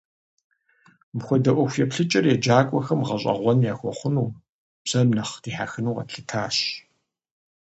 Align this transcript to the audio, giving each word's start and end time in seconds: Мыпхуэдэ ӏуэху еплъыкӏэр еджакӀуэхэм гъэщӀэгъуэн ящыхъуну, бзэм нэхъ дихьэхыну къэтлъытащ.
Мыпхуэдэ 1.13 1.51
ӏуэху 1.55 1.79
еплъыкӏэр 1.83 2.25
еджакӀуэхэм 2.33 2.99
гъэщӀэгъуэн 3.07 3.59
ящыхъуну, 3.71 4.29
бзэм 4.83 5.09
нэхъ 5.15 5.33
дихьэхыну 5.43 5.95
къэтлъытащ. 5.97 6.57